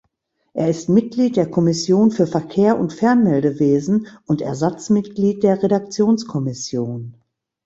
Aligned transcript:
Er 0.53 0.67
ist 0.67 0.89
Mitglied 0.89 1.35
der 1.37 1.47
Kommission 1.47 2.09
für 2.09 2.25
Verkehr 2.25 2.79
und 2.79 2.91
Fernmeldewesen 2.91 4.07
und 4.25 4.41
Ersatzmitglied 4.41 5.43
der 5.43 5.61
Redaktionskommission. 5.61 7.13